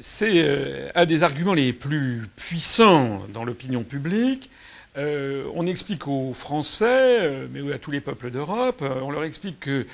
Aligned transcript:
c'est 0.00 0.32
euh, 0.36 0.90
un 0.94 1.06
des 1.06 1.22
arguments 1.22 1.54
les 1.54 1.72
plus 1.72 2.26
puissants 2.36 3.22
dans 3.32 3.44
l'opinion 3.44 3.84
publique. 3.84 4.50
Euh, 4.96 5.44
on 5.54 5.66
explique 5.66 6.08
aux 6.08 6.34
Français, 6.34 7.46
mais 7.52 7.72
à 7.72 7.78
tous 7.78 7.90
les 7.90 8.00
peuples 8.00 8.30
d'Europe, 8.30 8.82
on 8.82 9.10
leur 9.10 9.24
explique 9.24 9.60
que 9.60 9.86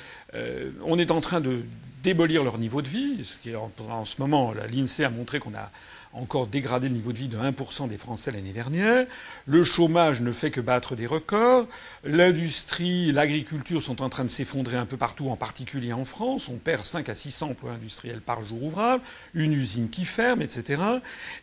on 0.84 0.98
est 0.98 1.10
en 1.10 1.20
train 1.20 1.40
de 1.40 1.60
démolir 2.02 2.44
leur 2.44 2.58
niveau 2.58 2.82
de 2.82 2.88
vie, 2.88 3.24
ce 3.24 3.40
qui 3.40 3.50
est 3.50 3.56
en, 3.56 3.70
en 3.90 4.04
ce 4.04 4.20
moment, 4.20 4.54
l'INSEE 4.72 5.04
a 5.04 5.10
montré 5.10 5.38
qu'on 5.38 5.54
a 5.54 5.70
encore 6.16 6.46
dégradé 6.46 6.88
le 6.88 6.94
niveau 6.94 7.12
de 7.12 7.18
vie 7.18 7.28
de 7.28 7.36
1% 7.36 7.88
des 7.88 7.96
Français 7.96 8.30
l'année 8.30 8.52
dernière. 8.52 9.06
Le 9.46 9.64
chômage 9.64 10.20
ne 10.22 10.32
fait 10.32 10.50
que 10.50 10.60
battre 10.60 10.96
des 10.96 11.06
records. 11.06 11.66
L'industrie, 12.04 13.12
l'agriculture 13.12 13.82
sont 13.82 14.02
en 14.02 14.08
train 14.08 14.24
de 14.24 14.30
s'effondrer 14.30 14.76
un 14.76 14.86
peu 14.86 14.96
partout, 14.96 15.28
en 15.28 15.36
particulier 15.36 15.92
en 15.92 16.04
France. 16.04 16.48
On 16.48 16.56
perd 16.56 16.84
5 16.84 17.08
à 17.08 17.14
600 17.14 17.50
emplois 17.50 17.72
industriels 17.72 18.20
par 18.20 18.42
jour 18.42 18.62
ouvrable, 18.62 19.02
une 19.34 19.52
usine 19.52 19.90
qui 19.90 20.04
ferme, 20.04 20.42
etc. 20.42 20.82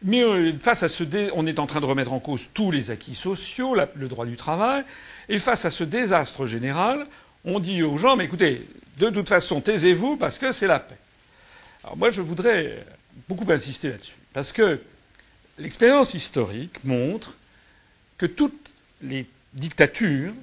Mais 0.04 0.23
euh, 0.23 0.58
face 0.58 0.84
à 0.84 0.90
ce 0.90 1.04
on 1.35 1.46
est 1.46 1.60
en 1.60 1.68
train 1.68 1.80
de 1.80 1.85
remettre 1.85 2.13
en 2.13 2.20
cause 2.20 2.49
tous 2.54 2.71
les 2.71 2.90
acquis 2.90 3.16
sociaux, 3.16 3.76
le 3.76 4.08
droit 4.08 4.26
du 4.26 4.38
travail. 4.38 4.84
Et 5.30 5.38
face 5.38 5.66
à 5.66 5.70
ce 5.70 5.84
désastre 5.84 6.48
général, 6.48 7.05
on 7.46 7.60
dit 7.60 7.84
aux 7.84 7.98
gens, 7.98 8.16
mais 8.16 8.26
écoutez, 8.26 8.66
de 8.98 9.10
toute 9.10 9.30
façon, 9.30 9.62
taisez-vous 9.62 10.18
parce 10.18 10.38
que 10.38 10.52
c'est 10.52 10.68
la 10.68 10.80
paix. 10.80 10.98
Alors 11.84 11.98
moi, 11.98 12.10
je 12.10 12.21
voudrais 12.21 12.84
beaucoup 13.27 13.50
insister 13.52 13.90
là-dessus. 13.90 14.18
Parce 14.34 14.52
que 14.52 14.80
l'expérience 15.58 16.13
historique 16.13 16.84
montre 16.84 17.36
que 18.18 18.26
toutes 18.26 18.72
les 19.02 19.27
dictatures 19.54 20.34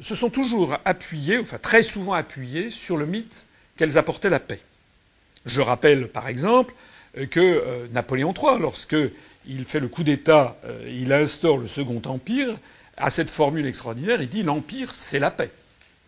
se 0.00 0.14
sont 0.14 0.30
toujours 0.30 0.78
appuyées, 0.84 1.38
enfin 1.38 1.58
très 1.58 1.82
souvent 1.82 2.12
appuyées, 2.12 2.70
sur 2.70 2.96
le 2.96 3.06
mythe 3.06 3.46
qu'elles 3.76 3.98
apportaient 3.98 4.30
la 4.30 4.40
paix. 4.40 4.60
Je 5.46 5.60
rappelle 5.60 6.08
par 6.08 6.28
exemple 6.28 6.74
que 7.30 7.40
euh, 7.40 7.86
Napoléon 7.92 8.34
III, 8.34 8.58
lorsqu'il 8.60 9.64
fait 9.64 9.80
le 9.80 9.88
coup 9.88 10.04
d'État, 10.04 10.56
euh, 10.64 10.84
il 10.86 11.12
instaure 11.12 11.56
le 11.56 11.66
Second 11.66 12.02
Empire, 12.04 12.58
à 12.96 13.10
cette 13.10 13.30
formule 13.30 13.66
extraordinaire, 13.66 14.20
il 14.20 14.28
dit 14.28 14.42
l'Empire, 14.42 14.94
c'est 14.94 15.18
la 15.18 15.30
paix. 15.30 15.50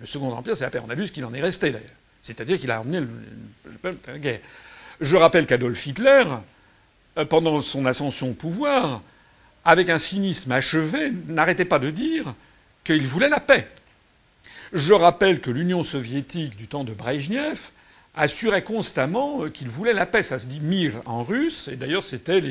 Le 0.00 0.06
Second 0.06 0.32
Empire, 0.32 0.56
c'est 0.56 0.64
la 0.64 0.70
paix. 0.70 0.80
On 0.84 0.90
a 0.90 0.94
vu 0.94 1.06
ce 1.06 1.12
qu'il 1.12 1.24
en 1.24 1.34
est 1.34 1.40
resté 1.40 1.70
d'ailleurs. 1.70 1.88
C'est-à-dire 2.22 2.58
qu'il 2.58 2.70
a 2.70 2.80
emmené 2.80 3.06
la 4.06 4.18
guerre. 4.18 4.40
Je 5.00 5.16
rappelle 5.16 5.46
qu'Adolf 5.46 5.86
Hitler, 5.86 6.24
euh, 7.16 7.24
pendant 7.24 7.60
son 7.60 7.86
ascension 7.86 8.30
au 8.30 8.34
pouvoir, 8.34 9.02
avec 9.64 9.90
un 9.90 9.98
cynisme 9.98 10.50
achevé, 10.50 11.12
n'arrêtait 11.28 11.64
pas 11.64 11.78
de 11.78 11.90
dire 11.90 12.34
qu'il 12.84 13.06
voulait 13.06 13.28
la 13.28 13.40
paix. 13.40 13.68
Je 14.72 14.92
rappelle 14.92 15.40
que 15.40 15.50
l'Union 15.50 15.82
soviétique 15.82 16.56
du 16.56 16.66
temps 16.66 16.84
de 16.84 16.92
Brejnev 16.92 17.70
assurait 18.16 18.64
constamment 18.64 19.44
euh, 19.44 19.50
qu'il 19.50 19.68
voulait 19.68 19.92
la 19.92 20.04
paix. 20.04 20.22
Ça 20.22 20.38
se 20.38 20.46
dit 20.46 20.60
Mir 20.60 21.00
en 21.06 21.22
russe, 21.22 21.68
et 21.68 21.76
d'ailleurs 21.76 22.02
c'était 22.02 22.42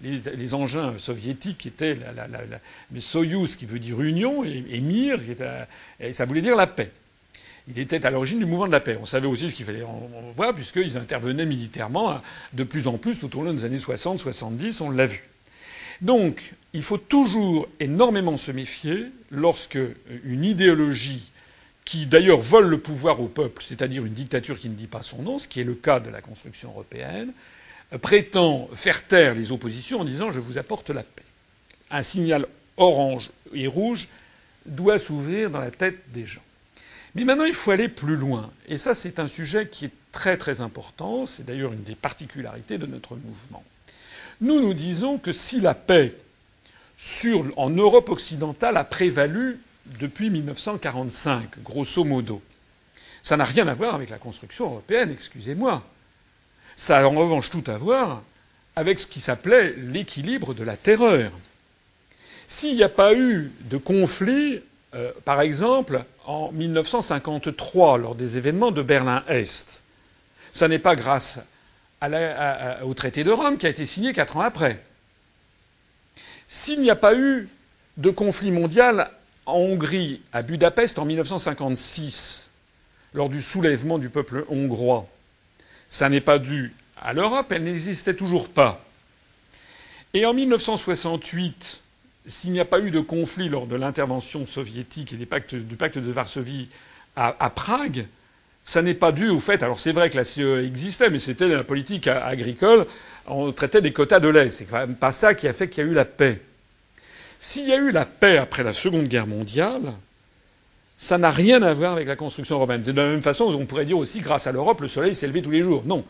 les, 0.00 0.54
engins 0.54 0.94
soviétiques 0.98 1.58
qui 1.58 1.68
étaient 1.68 1.96
la, 1.96 2.28
la, 2.28 3.00
Soyuz 3.00 3.56
qui 3.56 3.66
veut 3.66 3.80
dire 3.80 4.00
union, 4.00 4.44
et, 4.44 4.80
Mir, 4.80 5.18
et 5.98 6.12
ça 6.12 6.24
voulait 6.24 6.40
dire 6.40 6.56
la 6.56 6.68
paix 6.68 6.92
il 7.68 7.78
était 7.78 8.06
à 8.06 8.10
l'origine 8.10 8.38
du 8.38 8.46
mouvement 8.46 8.66
de 8.66 8.72
la 8.72 8.80
paix. 8.80 8.96
On 9.00 9.06
savait 9.06 9.26
aussi 9.26 9.50
ce 9.50 9.54
qu'il 9.54 9.66
fallait 9.66 9.82
en 9.82 10.08
voir, 10.36 10.54
puisqu'ils 10.54 10.96
intervenaient 10.96 11.46
militairement 11.46 12.20
de 12.52 12.64
plus 12.64 12.86
en 12.86 12.98
plus 12.98 13.18
tout 13.18 13.38
au 13.38 13.42
long 13.42 13.52
des 13.52 13.64
années 13.64 13.78
60-70, 13.78 14.82
on 14.82 14.90
l'a 14.90 15.06
vu. 15.06 15.24
Donc, 16.00 16.54
il 16.72 16.82
faut 16.82 16.98
toujours 16.98 17.68
énormément 17.80 18.36
se 18.36 18.52
méfier 18.52 19.06
lorsque 19.30 19.78
une 20.24 20.44
idéologie 20.44 21.30
qui 21.84 22.06
d'ailleurs 22.06 22.40
vole 22.40 22.66
le 22.66 22.78
pouvoir 22.78 23.20
au 23.20 23.28
peuple, 23.28 23.62
c'est-à-dire 23.62 24.04
une 24.04 24.12
dictature 24.12 24.58
qui 24.58 24.68
ne 24.68 24.74
dit 24.74 24.88
pas 24.88 25.02
son 25.02 25.22
nom, 25.22 25.38
ce 25.38 25.48
qui 25.48 25.60
est 25.60 25.64
le 25.64 25.74
cas 25.74 26.00
de 26.00 26.10
la 26.10 26.20
construction 26.20 26.70
européenne, 26.70 27.32
prétend 28.00 28.68
faire 28.74 29.06
taire 29.06 29.34
les 29.34 29.52
oppositions 29.52 30.00
en 30.00 30.04
disant 30.04 30.30
je 30.30 30.40
vous 30.40 30.58
apporte 30.58 30.90
la 30.90 31.02
paix. 31.02 31.22
Un 31.90 32.02
signal 32.02 32.46
orange 32.76 33.30
et 33.54 33.66
rouge 33.66 34.08
doit 34.66 34.98
s'ouvrir 34.98 35.50
dans 35.50 35.60
la 35.60 35.70
tête 35.70 35.98
des 36.12 36.26
gens. 36.26 36.42
Mais 37.16 37.24
maintenant, 37.24 37.46
il 37.46 37.54
faut 37.54 37.70
aller 37.70 37.88
plus 37.88 38.14
loin. 38.14 38.50
Et 38.68 38.76
ça, 38.76 38.94
c'est 38.94 39.18
un 39.18 39.26
sujet 39.26 39.68
qui 39.68 39.86
est 39.86 39.90
très 40.12 40.36
très 40.36 40.60
important. 40.60 41.24
C'est 41.24 41.46
d'ailleurs 41.46 41.72
une 41.72 41.82
des 41.82 41.94
particularités 41.94 42.76
de 42.76 42.84
notre 42.84 43.16
mouvement. 43.16 43.64
Nous 44.42 44.60
nous 44.60 44.74
disons 44.74 45.16
que 45.16 45.32
si 45.32 45.60
la 45.60 45.72
paix 45.72 46.14
en 47.56 47.70
Europe 47.70 48.10
occidentale 48.10 48.76
a 48.76 48.84
prévalu 48.84 49.58
depuis 49.98 50.28
1945, 50.28 51.62
grosso 51.62 52.04
modo, 52.04 52.42
ça 53.22 53.38
n'a 53.38 53.44
rien 53.44 53.66
à 53.66 53.72
voir 53.72 53.94
avec 53.94 54.10
la 54.10 54.18
construction 54.18 54.66
européenne, 54.66 55.10
excusez-moi. 55.10 55.86
Ça 56.74 56.98
a 56.98 57.04
en 57.06 57.12
revanche 57.12 57.48
tout 57.48 57.64
à 57.66 57.78
voir 57.78 58.22
avec 58.74 58.98
ce 58.98 59.06
qui 59.06 59.22
s'appelait 59.22 59.72
l'équilibre 59.78 60.52
de 60.52 60.64
la 60.64 60.76
terreur. 60.76 61.32
S'il 62.46 62.74
n'y 62.74 62.82
a 62.82 62.90
pas 62.90 63.14
eu 63.14 63.52
de 63.62 63.78
conflit 63.78 64.60
euh, 64.94 65.10
par 65.24 65.40
exemple, 65.40 66.04
en 66.26 66.52
1953, 66.52 67.98
lors 67.98 68.14
des 68.14 68.36
événements 68.36 68.70
de 68.70 68.82
Berlin-Est. 68.82 69.82
Ça 70.52 70.68
n'est 70.68 70.78
pas 70.78 70.96
grâce 70.96 71.38
au 72.82 72.94
traité 72.94 73.24
de 73.24 73.30
Rome 73.30 73.58
qui 73.58 73.66
a 73.66 73.70
été 73.70 73.84
signé 73.84 74.12
quatre 74.12 74.36
ans 74.36 74.42
après. 74.42 74.82
S'il 76.46 76.80
n'y 76.80 76.90
a 76.90 76.96
pas 76.96 77.14
eu 77.14 77.48
de 77.96 78.10
conflit 78.10 78.50
mondial 78.50 79.10
en 79.46 79.58
Hongrie, 79.58 80.22
à 80.32 80.42
Budapest, 80.42 80.98
en 80.98 81.04
1956, 81.04 82.50
lors 83.14 83.28
du 83.28 83.42
soulèvement 83.42 83.98
du 83.98 84.08
peuple 84.08 84.44
hongrois, 84.48 85.06
ça 85.88 86.08
n'est 86.08 86.20
pas 86.20 86.38
dû 86.38 86.74
à 87.00 87.12
l'Europe, 87.12 87.52
elle 87.52 87.64
n'existait 87.64 88.14
toujours 88.14 88.48
pas. 88.48 88.84
Et 90.14 90.24
en 90.24 90.34
1968, 90.34 91.80
s'il 92.26 92.52
n'y 92.52 92.60
a 92.60 92.64
pas 92.64 92.80
eu 92.80 92.90
de 92.90 93.00
conflit 93.00 93.48
lors 93.48 93.66
de 93.66 93.76
l'intervention 93.76 94.46
soviétique 94.46 95.12
et 95.12 95.16
du 95.16 95.26
pacte 95.26 95.54
de 95.54 96.12
Varsovie 96.12 96.68
à, 97.14 97.50
Prague, 97.50 98.06
ça 98.62 98.82
n'est 98.82 98.94
pas 98.94 99.12
dû 99.12 99.28
au 99.28 99.40
fait. 99.40 99.62
Alors 99.62 99.80
c'est 99.80 99.92
vrai 99.92 100.10
que 100.10 100.16
la 100.16 100.24
CE 100.24 100.64
existait, 100.64 101.08
mais 101.08 101.18
c'était 101.18 101.48
la 101.48 101.64
politique 101.64 102.08
agricole. 102.08 102.86
On 103.26 103.52
traitait 103.52 103.80
des 103.80 103.92
quotas 103.92 104.20
de 104.20 104.28
lait. 104.28 104.50
C'est 104.50 104.64
quand 104.64 104.78
même 104.78 104.96
pas 104.96 105.12
ça 105.12 105.34
qui 105.34 105.48
a 105.48 105.52
fait 105.52 105.68
qu'il 105.68 105.84
y 105.84 105.86
a 105.86 105.90
eu 105.90 105.94
la 105.94 106.04
paix. 106.04 106.42
S'il 107.38 107.68
y 107.68 107.72
a 107.72 107.76
eu 107.76 107.90
la 107.90 108.04
paix 108.04 108.38
après 108.38 108.62
la 108.62 108.72
Seconde 108.72 109.06
Guerre 109.08 109.26
mondiale, 109.26 109.92
ça 110.96 111.18
n'a 111.18 111.30
rien 111.30 111.62
à 111.62 111.72
voir 111.74 111.92
avec 111.92 112.08
la 112.08 112.16
construction 112.16 112.56
européenne. 112.56 112.82
de 112.82 112.92
la 112.92 113.08
même 113.08 113.22
façon, 113.22 113.44
on 113.44 113.66
pourrait 113.66 113.84
dire 113.84 113.98
aussi, 113.98 114.20
grâce 114.20 114.46
à 114.46 114.52
l'Europe, 114.52 114.80
le 114.80 114.88
soleil 114.88 115.14
s'est 115.14 115.26
levé 115.26 115.42
tous 115.42 115.50
les 115.50 115.62
jours. 115.62 115.82
Non. 115.86 116.04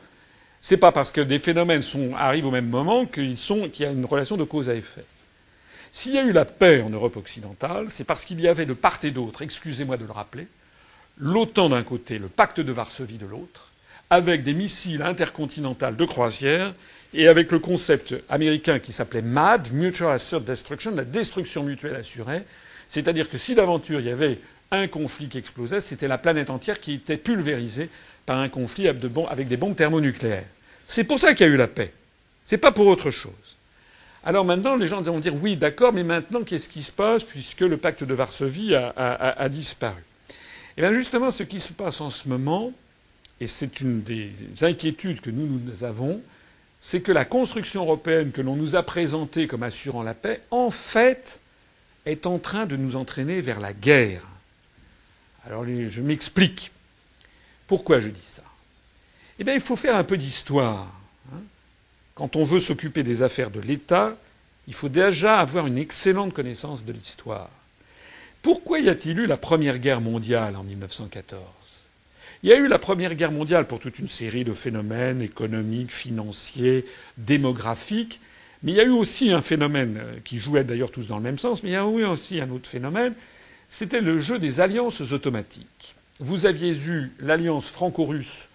C'est 0.61 0.77
pas 0.77 0.93
parce 0.93 1.11
que 1.11 1.21
des 1.21 1.39
phénomènes 1.39 1.83
arrivent 2.17 2.47
au 2.47 2.51
même 2.51 2.69
moment 2.69 3.05
qu'il 3.07 3.35
y 3.35 3.85
a 3.85 3.91
une 3.91 4.07
relation 4.07 4.37
de 4.37 4.45
cause 4.45 4.69
à 4.69 4.75
effet. 4.75 5.05
S'il 5.99 6.13
y 6.13 6.19
a 6.19 6.25
eu 6.25 6.33
la 6.33 6.45
paix 6.45 6.83
en 6.83 6.91
Europe 6.91 7.17
occidentale, 7.17 7.87
c'est 7.89 8.05
parce 8.05 8.27
qu'il 8.27 8.39
y 8.39 8.49
avait 8.49 8.67
de 8.67 8.75
part 8.75 8.99
et 9.03 9.11
d'autre, 9.11 9.41
excusez-moi 9.41 9.97
de 9.97 10.05
le 10.05 10.13
rappeler, 10.13 10.47
l'OTAN 11.17 11.71
d'un 11.71 11.83
côté, 11.85 12.19
le 12.19 12.29
pacte 12.29 12.61
de 12.61 12.71
Varsovie 12.71 13.17
de 13.17 13.25
l'autre, 13.25 13.73
avec 14.11 14.43
des 14.43 14.53
missiles 14.53 15.01
intercontinentaux 15.01 15.91
de 15.93 16.05
croisière 16.05 16.75
et 17.15 17.29
avec 17.29 17.51
le 17.51 17.61
concept 17.61 18.15
américain 18.29 18.79
qui 18.79 18.93
s'appelait 18.93 19.23
MAD, 19.23 19.73
Mutual 19.73 20.13
Assured 20.13 20.45
Destruction, 20.45 20.95
la 20.95 21.05
destruction 21.05 21.63
mutuelle 21.63 21.97
assurée. 21.97 22.43
C'est-à-dire 22.89 23.31
que 23.31 23.39
si 23.39 23.55
d'aventure 23.55 24.01
il 24.01 24.07
y 24.07 24.11
avait 24.11 24.39
un 24.73 24.89
conflit 24.89 25.31
qui 25.31 25.39
explosait, 25.39 25.81
c'était 25.81 26.09
la 26.09 26.19
planète 26.19 26.51
entière 26.51 26.79
qui 26.79 26.93
était 26.93 27.17
pulvérisée 27.17 27.89
par 28.27 28.37
un 28.37 28.51
conflit 28.51 28.87
avec 28.87 29.49
des 29.49 29.57
bombes 29.57 29.75
thermonucléaires. 29.75 30.45
C'est 30.87 31.05
pour 31.05 31.19
ça 31.19 31.33
qu'il 31.33 31.47
y 31.47 31.49
a 31.49 31.53
eu 31.55 31.57
la 31.57 31.69
paix. 31.69 31.91
C'est 32.45 32.59
pas 32.59 32.71
pour 32.71 32.87
autre 32.87 33.11
chose. 33.11 33.56
Alors 34.27 34.45
maintenant, 34.45 34.75
les 34.75 34.89
gens 34.89 35.01
vont 35.03 35.21
dire 35.21 35.37
oui, 35.41 35.57
d'accord, 35.57 35.93
mais 35.93 36.03
maintenant, 36.03 36.43
qu'est-ce 36.43 36.69
qui 36.69 36.83
se 36.83 36.91
passe 36.91 37.23
puisque 37.23 37.61
le 37.61 37.77
pacte 37.77 38.03
de 38.03 38.13
Varsovie 38.13 38.75
a, 38.75 39.49
disparu? 39.49 40.03
Eh 40.77 40.81
bien, 40.81 40.93
justement, 40.93 41.31
ce 41.31 41.45
qui 41.45 41.61
se 41.61 41.73
passe 41.73 42.01
en 42.01 42.11
ce 42.11 42.29
moment, 42.29 42.73
et 43.41 43.47
c'est 43.47 43.81
une 43.81 44.03
des 44.03 44.33
inquiétudes 44.63 45.21
que 45.21 45.31
nous, 45.31 45.47
nous 45.47 45.85
avons, 45.85 46.21
c'est 46.81 47.03
que 47.03 47.13
la 47.13 47.25
construction 47.25 47.83
européenne 47.83 48.33
que 48.33 48.41
l'on 48.41 48.57
nous 48.57 48.75
a 48.75 48.83
présentée 48.83 49.47
comme 49.47 49.63
assurant 49.63 50.03
la 50.03 50.13
paix, 50.13 50.41
en 50.51 50.71
fait, 50.73 51.39
est 52.05 52.27
en 52.27 52.41
train 52.41 52.67
de 52.67 52.75
nous 52.75 52.97
entraîner 52.97 53.41
vers 53.41 53.61
la 53.61 53.73
guerre. 53.73 54.27
Alors, 55.47 55.65
je 55.65 56.01
m'explique. 56.01 56.73
Pourquoi 57.69 58.01
je 58.01 58.09
dis 58.09 58.21
ça? 58.21 58.43
Eh 59.39 59.45
bien, 59.45 59.55
il 59.55 59.61
faut 59.61 59.77
faire 59.77 59.95
un 59.95 60.05
peu 60.05 60.17
d'histoire. 60.17 60.93
Quand 62.17 62.35
on 62.35 62.43
veut 62.45 62.61
s'occuper 62.61 63.03
des 63.03 63.23
affaires 63.23 63.51
de 63.51 63.61
l'État, 63.61 64.17
il 64.67 64.75
faut 64.75 64.89
déjà 64.89 65.39
avoir 65.39 65.67
une 65.67 65.79
excellente 65.79 66.33
connaissance 66.33 66.85
de 66.85 66.93
l'histoire. 66.93 67.51
Pourquoi 68.43 68.81
y 68.81 68.89
a-t-il 68.89 69.19
eu 69.19 69.27
la 69.27 69.37
Première 69.37 69.79
Guerre 69.79 70.01
mondiale 70.01 70.57
en 70.57 70.65
1914 70.65 71.41
Il 72.43 72.51
y 72.51 72.53
a 72.53 72.57
eu 72.57 72.69
la 72.69 72.79
Première 72.79 73.15
Guerre 73.15 73.33
mondiale 73.33 73.67
pour 73.67 73.81
toute 73.81 73.99
une 73.99 74.09
série 74.09 74.45
de 74.45 74.53
phénomènes 74.53 75.23
économiques, 75.23 75.93
financiers, 75.93 76.85
démographiques, 77.17 78.21
mais 78.63 78.73
il 78.73 78.77
y 78.77 78.81
a 78.81 78.85
eu 78.85 78.91
aussi 78.91 79.33
un 79.33 79.43
phénomène 79.43 79.99
euh, 79.99 80.17
qui 80.25 80.39
jouait 80.39 80.65
d'ailleurs 80.65 80.91
tous 80.91 81.07
dans 81.07 81.19
le 81.19 81.23
même 81.23 81.39
sens, 81.39 81.63
mais 81.63 81.71
il 81.71 81.73
y 81.73 81.77
a 81.77 81.85
eu 81.85 82.05
aussi 82.05 82.41
un 82.41 82.51
autre 82.51 82.69
phénomène, 82.69 83.15
c'était 83.69 84.01
le 84.01 84.19
jeu 84.19 84.39
des 84.39 84.61
alliances 84.61 85.01
automatiques. 85.13 85.95
Vous 86.19 86.47
aviez 86.47 86.75
eu 86.89 87.13
l'alliance 87.21 87.69
franco-russe 87.69 88.49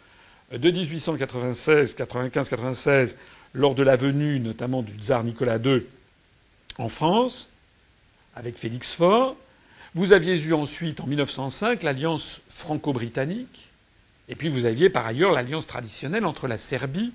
de 0.51 0.71
1896, 0.71 1.93
95, 1.93 2.49
96, 2.49 3.17
lors 3.53 3.75
de 3.75 3.83
la 3.83 3.95
venue 3.95 4.39
notamment 4.39 4.81
du 4.81 4.93
tsar 4.93 5.23
Nicolas 5.23 5.57
II 5.57 5.85
en 6.77 6.87
France, 6.87 7.49
avec 8.35 8.57
Félix 8.57 8.93
Faure. 8.93 9.35
Vous 9.93 10.13
aviez 10.13 10.41
eu 10.41 10.53
ensuite, 10.53 11.01
en 11.01 11.07
1905, 11.07 11.83
l'alliance 11.83 12.41
franco-britannique. 12.49 13.71
Et 14.29 14.35
puis 14.35 14.47
vous 14.47 14.65
aviez 14.65 14.89
par 14.89 15.05
ailleurs 15.05 15.33
l'alliance 15.33 15.67
traditionnelle 15.67 16.25
entre 16.25 16.47
la 16.47 16.57
Serbie 16.57 17.11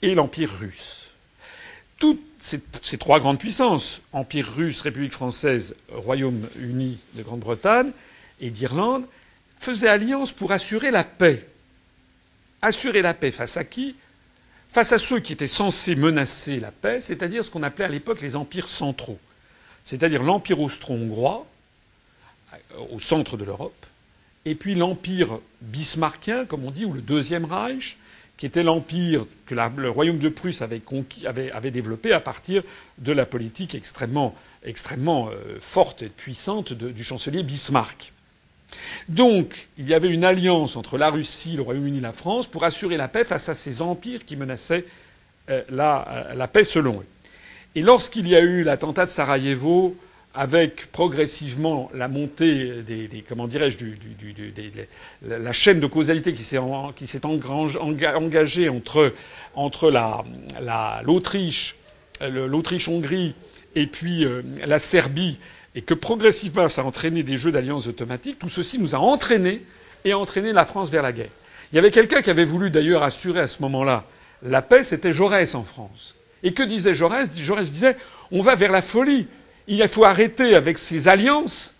et 0.00 0.14
l'Empire 0.14 0.50
russe. 0.50 1.10
Toutes 1.98 2.22
ces, 2.38 2.98
trois 2.98 3.18
grandes 3.18 3.38
puissances, 3.38 4.02
Empire 4.12 4.54
russe, 4.54 4.80
République 4.80 5.12
française, 5.12 5.74
Royaume-Uni 5.90 7.00
de 7.14 7.22
Grande-Bretagne 7.22 7.90
et 8.40 8.50
d'Irlande, 8.50 9.04
faisaient 9.58 9.88
alliance 9.88 10.30
pour 10.30 10.52
assurer 10.52 10.90
la 10.90 11.02
paix. 11.02 11.46
Assurer 12.62 13.02
la 13.02 13.14
paix 13.14 13.32
face 13.32 13.56
à 13.56 13.64
qui? 13.64 13.96
Face 14.68 14.92
à 14.92 14.98
ceux 14.98 15.20
qui 15.20 15.32
étaient 15.32 15.46
censés 15.46 15.94
menacer 15.94 16.60
la 16.60 16.70
paix, 16.70 17.00
c'est-à-dire 17.00 17.44
ce 17.44 17.50
qu'on 17.50 17.62
appelait 17.62 17.86
à 17.86 17.88
l'époque 17.88 18.20
les 18.20 18.36
empires 18.36 18.68
centraux. 18.68 19.18
C'est-à-dire 19.82 20.22
l'empire 20.22 20.60
austro-hongrois, 20.60 21.46
euh, 22.52 22.56
au 22.90 23.00
centre 23.00 23.38
de 23.38 23.44
l'Europe, 23.44 23.86
et 24.44 24.54
puis 24.54 24.74
l'empire 24.74 25.38
bismarckien, 25.62 26.44
comme 26.44 26.64
on 26.64 26.70
dit, 26.70 26.84
ou 26.84 26.92
le 26.92 27.00
Deuxième 27.00 27.46
Reich, 27.46 27.98
qui 28.36 28.46
était 28.46 28.62
l'empire 28.62 29.24
que 29.46 29.54
le 29.54 29.90
royaume 29.90 30.18
de 30.18 30.28
Prusse 30.28 30.62
avait, 30.62 30.80
développé 31.70 32.12
à 32.12 32.20
partir 32.20 32.62
de 32.98 33.12
la 33.12 33.26
politique 33.26 33.74
extrêmement, 33.74 34.34
euh, 34.64 35.58
forte 35.60 36.02
et 36.02 36.08
puissante 36.08 36.72
du 36.72 37.02
chancelier 37.02 37.42
Bismarck. 37.42 38.12
Donc, 39.08 39.68
il 39.78 39.88
y 39.88 39.94
avait 39.94 40.08
une 40.08 40.24
alliance 40.24 40.76
entre 40.76 40.98
la 40.98 41.10
Russie, 41.10 41.56
le 41.56 41.62
Royaume-Uni 41.62 42.00
la 42.00 42.12
France 42.12 42.46
pour 42.46 42.64
assurer 42.64 42.96
la 42.96 43.08
paix 43.08 43.24
face 43.24 43.48
à 43.48 43.54
ces 43.54 43.82
empires 43.82 44.24
qui 44.24 44.36
menaçaient 44.36 44.84
euh, 45.50 45.62
euh, 45.70 46.34
la, 46.34 46.48
paix 46.48 46.64
selon 46.64 47.00
eux. 47.00 47.06
Et 47.74 47.82
lorsqu'il 47.82 48.28
y 48.28 48.36
a 48.36 48.40
eu 48.40 48.64
l'attentat 48.64 49.06
de 49.06 49.10
Sarajevo, 49.10 49.96
avec 50.34 50.92
progressivement 50.92 51.90
la 51.94 52.06
montée 52.06 52.82
des, 52.82 53.24
comment 53.26 53.48
dirais-je, 53.48 53.78
la 55.22 55.52
chaîne 55.52 55.80
de 55.80 55.86
causalité 55.86 56.32
qui 56.32 56.44
s'est, 56.44 56.58
engagée 56.58 58.68
entre, 58.68 59.12
l'Autriche, 61.02 61.76
l'Autriche-Hongrie 62.20 63.34
et 63.74 63.86
puis 63.86 64.24
euh, 64.24 64.42
la 64.66 64.78
Serbie 64.78 65.38
et 65.74 65.82
que 65.82 65.94
progressivement 65.94 66.68
ça 66.68 66.82
a 66.82 66.84
entraîné 66.84 67.22
des 67.22 67.36
jeux 67.36 67.52
d'alliance 67.52 67.86
automatiques, 67.86 68.38
tout 68.38 68.48
ceci 68.48 68.78
nous 68.78 68.94
a 68.94 68.98
entraînés 68.98 69.62
et 70.04 70.12
a 70.12 70.18
entraîné 70.18 70.52
la 70.52 70.64
France 70.64 70.90
vers 70.90 71.02
la 71.02 71.12
guerre. 71.12 71.30
Il 71.72 71.76
y 71.76 71.78
avait 71.78 71.90
quelqu'un 71.90 72.22
qui 72.22 72.30
avait 72.30 72.44
voulu 72.44 72.70
d'ailleurs 72.70 73.02
assurer 73.02 73.40
à 73.40 73.46
ce 73.46 73.62
moment-là 73.62 74.04
la 74.42 74.62
paix, 74.62 74.84
c'était 74.84 75.12
Jaurès 75.12 75.54
en 75.54 75.64
France. 75.64 76.14
Et 76.42 76.54
que 76.54 76.62
disait 76.62 76.94
Jaurès? 76.94 77.28
Jaurès 77.34 77.70
disait 77.70 77.96
on 78.30 78.42
va 78.42 78.54
vers 78.54 78.72
la 78.72 78.82
folie. 78.82 79.26
Il 79.66 79.86
faut 79.88 80.04
arrêter 80.04 80.54
avec 80.54 80.78
ces 80.78 81.08
alliances 81.08 81.74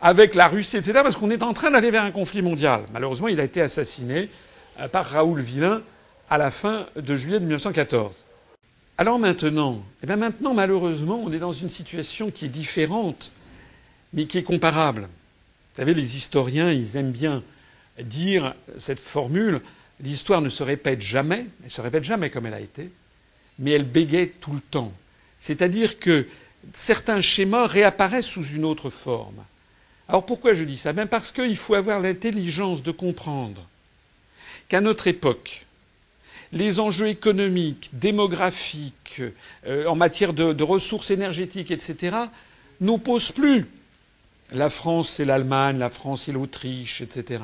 avec 0.00 0.34
la 0.34 0.48
Russie, 0.48 0.76
etc., 0.76 1.00
parce 1.02 1.16
qu'on 1.16 1.30
est 1.30 1.42
en 1.42 1.52
train 1.52 1.70
d'aller 1.70 1.90
vers 1.90 2.04
un 2.04 2.10
conflit 2.10 2.42
mondial. 2.42 2.82
Malheureusement, 2.92 3.28
il 3.28 3.40
a 3.40 3.44
été 3.44 3.60
assassiné 3.60 4.28
euh, 4.80 4.88
par 4.88 5.04
Raoul 5.04 5.40
Villain 5.40 5.82
à 6.30 6.38
la 6.38 6.50
fin 6.50 6.86
de 6.94 7.16
juillet 7.16 7.40
1914. 7.40 8.27
Alors 8.98 9.18
maintenant, 9.18 9.84
eh 10.02 10.06
bien 10.06 10.16
maintenant, 10.16 10.54
malheureusement, 10.54 11.22
on 11.24 11.32
est 11.32 11.38
dans 11.38 11.52
une 11.52 11.70
situation 11.70 12.30
qui 12.30 12.46
est 12.46 12.50
différente 12.50 13.32
mais 14.12 14.26
qui 14.26 14.38
est 14.38 14.42
comparable. 14.42 15.02
Vous 15.02 15.76
savez, 15.76 15.94
les 15.94 16.16
historiens, 16.16 16.72
ils 16.72 16.96
aiment 16.96 17.12
bien 17.12 17.42
dire 18.00 18.54
cette 18.78 19.00
formule 19.00 19.60
l'histoire 20.00 20.40
ne 20.40 20.48
se 20.48 20.62
répète 20.62 21.02
jamais, 21.02 21.46
elle 21.64 21.70
se 21.70 21.80
répète 21.80 22.04
jamais 22.04 22.30
comme 22.30 22.46
elle 22.46 22.54
a 22.54 22.60
été, 22.60 22.90
mais 23.58 23.72
elle 23.72 23.84
bégaye 23.84 24.30
tout 24.40 24.52
le 24.52 24.60
temps. 24.60 24.92
C'est-à-dire 25.38 25.98
que 25.98 26.26
certains 26.72 27.20
schémas 27.20 27.66
réapparaissent 27.66 28.26
sous 28.26 28.46
une 28.46 28.64
autre 28.64 28.90
forme. 28.90 29.44
Alors 30.08 30.24
pourquoi 30.24 30.54
je 30.54 30.64
dis 30.64 30.76
ça? 30.76 30.92
Même 30.92 31.08
parce 31.08 31.32
qu'il 31.32 31.56
faut 31.56 31.74
avoir 31.74 32.00
l'intelligence 32.00 32.82
de 32.82 32.92
comprendre 32.92 33.64
qu'à 34.68 34.80
notre 34.80 35.06
époque, 35.06 35.66
les 36.52 36.80
enjeux 36.80 37.08
économiques, 37.08 37.90
démographiques, 37.92 39.22
euh, 39.66 39.86
en 39.86 39.94
matière 39.94 40.32
de, 40.32 40.62
ressources 40.62 41.10
énergétiques, 41.10 41.70
etc., 41.70 42.16
n'opposent 42.80 43.32
plus 43.32 43.66
la 44.52 44.70
France 44.70 45.20
et 45.20 45.24
l'Allemagne, 45.24 45.78
la 45.78 45.90
France 45.90 46.28
et 46.28 46.32
l'Autriche, 46.32 47.00
etc. 47.00 47.42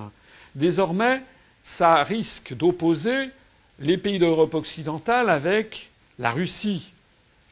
Désormais, 0.55 1.23
ça 1.61 2.03
risque 2.03 2.55
d'opposer 2.55 3.31
les 3.79 3.99
pays 3.99 4.19
d'Europe 4.19 4.55
occidentale 4.55 5.29
avec 5.29 5.91
la 6.19 6.31
Russie, 6.31 6.93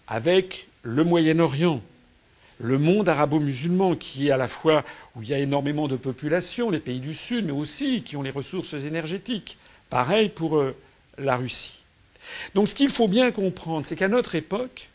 avec 0.07 0.69
le 0.83 1.05
Moyen-Orient, 1.05 1.83
le 2.61 2.79
monde 2.79 3.09
arabo-musulman 3.09 3.97
qui 3.97 4.29
est 4.29 4.31
à 4.31 4.37
la 4.37 4.47
fois 4.47 4.85
où 5.17 5.23
il 5.23 5.29
y 5.29 5.35
a 5.35 5.39
énormément 5.39 5.89
de 5.89 5.97
population, 5.97 6.71
les 6.71 6.79
pays 6.79 7.01
du 7.01 7.15
Sud, 7.15 7.47
mais 7.47 7.53
aussi 7.53 8.03
qui 8.03 8.17
ont 8.17 8.23
les 8.23 8.31
ressources 8.31 8.75
énergétiques. 8.75 9.59
Pareil 9.91 10.29
pour 10.29 10.57
euh, 10.57 10.75
la 11.19 11.37
Russie. 11.37 11.79
Donc 12.55 12.69
ce 12.69 12.75
qu'il 12.75 12.91
faut 12.91 13.09
bien 13.09 13.31
comprendre, 13.31 13.87
c'est 13.87 13.97
qu'à 13.97 14.09
notre 14.09 14.35
époque, 14.35 14.91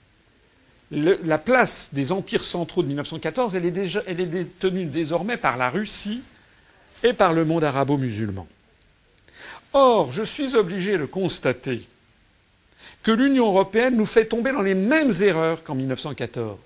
la 0.92 1.38
place 1.38 1.90
des 1.92 2.12
empires 2.12 2.44
centraux 2.44 2.82
de 2.82 2.88
1914, 2.88 3.56
elle 3.56 3.66
est, 3.66 3.98
elle 4.08 4.20
est 4.22 4.26
détenue 4.26 4.86
désormais 4.86 5.38
par 5.38 5.58
la 5.58 5.70
Russie 5.70 6.22
et 7.04 7.14
par 7.14 7.34
le 7.34 7.46
monde 7.46 7.64
arabo-musulman. 7.64 8.48
Or, 9.74 10.12
je 10.12 10.24
suis 10.24 10.56
obligé 10.56 10.98
de 10.98 11.06
constater 11.06 11.88
que 13.04 13.12
l'Union 13.12 13.48
européenne 13.48 13.96
nous 13.96 14.06
fait 14.06 14.26
tomber 14.26 14.52
dans 14.52 14.62
les 14.62 14.76
mêmes 14.76 15.12
erreurs 15.22 15.64
qu'en 15.64 15.76
1914. 15.76 16.58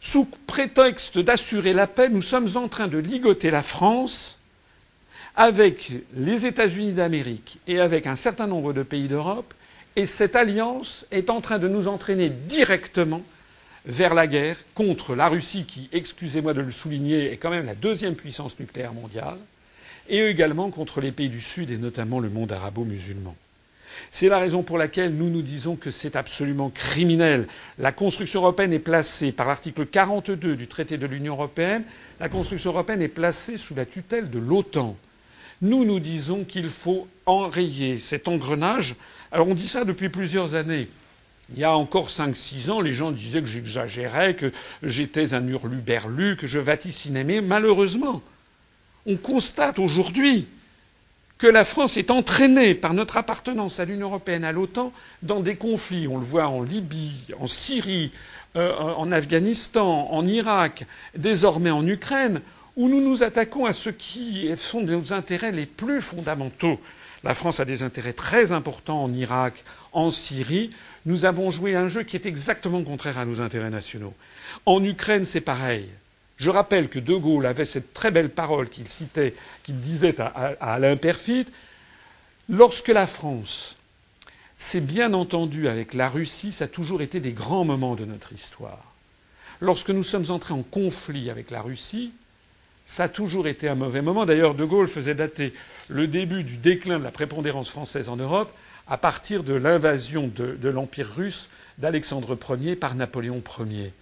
Sous 0.00 0.24
prétexte 0.46 1.18
d'assurer 1.18 1.72
la 1.72 1.86
paix, 1.86 2.08
nous 2.08 2.22
sommes 2.22 2.56
en 2.56 2.68
train 2.68 2.88
de 2.88 2.98
ligoter 2.98 3.50
la 3.50 3.62
France 3.62 4.35
avec 5.36 5.92
les 6.14 6.46
États-Unis 6.46 6.92
d'Amérique 6.92 7.60
et 7.68 7.78
avec 7.78 8.06
un 8.06 8.16
certain 8.16 8.46
nombre 8.46 8.72
de 8.72 8.82
pays 8.82 9.06
d'Europe 9.08 9.52
et 9.94 10.06
cette 10.06 10.34
alliance 10.36 11.06
est 11.10 11.30
en 11.30 11.40
train 11.40 11.58
de 11.58 11.68
nous 11.68 11.88
entraîner 11.88 12.30
directement 12.30 13.22
vers 13.84 14.14
la 14.14 14.26
guerre 14.26 14.56
contre 14.74 15.14
la 15.14 15.28
Russie, 15.28 15.64
qui, 15.64 15.88
excusez-moi 15.92 16.54
de 16.54 16.60
le 16.60 16.72
souligner, 16.72 17.32
est 17.32 17.36
quand 17.36 17.50
même 17.50 17.66
la 17.66 17.74
deuxième 17.74 18.14
puissance 18.16 18.58
nucléaire 18.58 18.92
mondiale, 18.92 19.38
et 20.08 20.26
également 20.26 20.70
contre 20.70 21.00
les 21.00 21.12
pays 21.12 21.28
du 21.28 21.40
Sud 21.40 21.70
et 21.70 21.78
notamment 21.78 22.18
le 22.18 22.28
monde 22.28 22.52
arabo-musulman. 22.52 23.34
C'est 24.10 24.28
la 24.28 24.38
raison 24.38 24.62
pour 24.62 24.76
laquelle 24.76 25.14
nous 25.14 25.30
nous 25.30 25.42
disons 25.42 25.76
que 25.76 25.90
c'est 25.90 26.16
absolument 26.16 26.68
criminel. 26.70 27.46
La 27.78 27.92
construction 27.92 28.42
européenne 28.42 28.72
est 28.72 28.78
placée 28.78 29.32
par 29.32 29.46
l'article 29.48 29.86
42 29.86 30.56
du 30.56 30.66
traité 30.66 30.98
de 30.98 31.06
l'Union 31.06 31.34
européenne, 31.34 31.84
la 32.20 32.28
construction 32.28 32.70
européenne 32.72 33.02
est 33.02 33.08
placée 33.08 33.56
sous 33.56 33.74
la 33.74 33.86
tutelle 33.86 34.30
de 34.30 34.38
l'OTAN. 34.38 34.96
Nous 35.62 35.84
nous 35.84 36.00
disons 36.00 36.44
qu'il 36.44 36.68
faut 36.68 37.08
enrayer 37.26 37.98
cet 37.98 38.28
engrenage 38.28 38.96
alors 39.32 39.48
on 39.48 39.54
dit 39.54 39.66
ça 39.66 39.84
depuis 39.84 40.08
plusieurs 40.08 40.54
années. 40.54 40.88
Il 41.52 41.58
y 41.58 41.64
a 41.64 41.76
encore 41.76 42.08
5-6 42.08 42.70
ans, 42.70 42.80
les 42.80 42.92
gens 42.92 43.12
disaient 43.12 43.40
que 43.40 43.46
j'exagérais, 43.46 44.34
que 44.34 44.52
j'étais 44.82 45.34
un 45.34 45.46
hurluberlu, 45.46 46.36
que 46.36 46.46
je 46.46 46.58
vaticinais. 46.58 47.22
Mais 47.22 47.40
malheureusement, 47.40 48.22
on 49.04 49.16
constate 49.16 49.78
aujourd'hui 49.78 50.46
que 51.38 51.46
la 51.46 51.64
France 51.64 51.96
est 51.96 52.10
entraînée 52.10 52.74
par 52.74 52.94
notre 52.94 53.16
appartenance 53.16 53.78
à 53.78 53.84
l'Union 53.84 54.08
européenne, 54.08 54.42
à 54.42 54.52
l'OTAN, 54.52 54.92
dans 55.22 55.40
des 55.40 55.56
conflits. 55.56 56.08
On 56.08 56.16
le 56.16 56.24
voit 56.24 56.48
en 56.48 56.62
Libye, 56.62 57.12
en 57.38 57.46
Syrie, 57.46 58.10
euh, 58.56 58.74
en 58.74 59.12
Afghanistan, 59.12 60.08
en 60.10 60.26
Irak, 60.26 60.86
désormais 61.14 61.70
en 61.70 61.86
Ukraine, 61.86 62.40
où 62.76 62.88
nous 62.88 63.00
nous 63.00 63.22
attaquons 63.22 63.64
à 63.64 63.72
ce 63.72 63.90
qui 63.90 64.50
sont 64.56 64.82
nos 64.82 65.12
intérêts 65.14 65.52
les 65.52 65.66
plus 65.66 66.02
fondamentaux. 66.02 66.78
La 67.24 67.34
France 67.34 67.58
a 67.58 67.64
des 67.64 67.82
intérêts 67.82 68.12
très 68.12 68.52
importants 68.52 69.02
en 69.02 69.12
Irak, 69.12 69.64
en 69.92 70.10
Syrie. 70.10 70.70
Nous 71.06 71.24
avons 71.24 71.50
joué 71.50 71.74
un 71.74 71.88
jeu 71.88 72.02
qui 72.02 72.16
est 72.16 72.26
exactement 72.26 72.84
contraire 72.84 73.18
à 73.18 73.24
nos 73.24 73.40
intérêts 73.40 73.70
nationaux. 73.70 74.14
En 74.66 74.84
Ukraine, 74.84 75.24
c'est 75.24 75.40
pareil. 75.40 75.88
Je 76.36 76.50
rappelle 76.50 76.90
que 76.90 76.98
De 76.98 77.14
Gaulle 77.14 77.46
avait 77.46 77.64
cette 77.64 77.94
très 77.94 78.10
belle 78.10 78.28
parole 78.28 78.68
qu'il 78.68 78.86
citait, 78.88 79.34
qu'il 79.62 79.80
disait 79.80 80.20
à, 80.20 80.52
Alain 80.60 80.96
Perfit. 80.96 81.46
Lorsque 82.50 82.88
la 82.88 83.06
France 83.06 83.76
s'est 84.58 84.82
bien 84.82 85.14
entendue 85.14 85.68
avec 85.68 85.94
la 85.94 86.10
Russie, 86.10 86.52
ça 86.52 86.64
a 86.64 86.68
toujours 86.68 87.00
été 87.00 87.20
des 87.20 87.32
grands 87.32 87.64
moments 87.64 87.94
de 87.94 88.04
notre 88.04 88.32
histoire. 88.34 88.92
Lorsque 89.60 89.90
nous 89.90 90.02
sommes 90.02 90.30
entrés 90.30 90.52
en 90.52 90.62
conflit 90.62 91.30
avec 91.30 91.50
la 91.50 91.62
Russie, 91.62 92.12
ça 92.86 93.04
a 93.04 93.08
toujours 93.08 93.48
été 93.48 93.68
un 93.68 93.74
mauvais 93.74 94.00
moment. 94.00 94.24
D'ailleurs, 94.24 94.54
De 94.54 94.64
Gaulle 94.64 94.86
faisait 94.86 95.16
dater 95.16 95.52
le 95.88 96.06
début 96.06 96.44
du 96.44 96.56
déclin 96.56 96.98
de 96.98 97.04
la 97.04 97.10
prépondérance 97.10 97.68
française 97.68 98.08
en 98.08 98.16
Europe 98.16 98.50
à 98.86 98.96
partir 98.96 99.42
de 99.42 99.54
l'invasion 99.54 100.30
de, 100.34 100.68
l'Empire 100.68 101.12
russe 101.14 101.48
d'Alexandre 101.78 102.38
Ier 102.60 102.76
par 102.76 102.94
Napoléon 102.94 103.42
Ier. 103.68 103.92